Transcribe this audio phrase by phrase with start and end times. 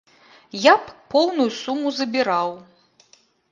[0.63, 0.83] Я б
[1.15, 2.57] поўную суму забіраў.